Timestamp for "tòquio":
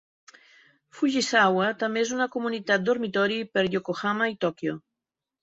4.49-4.77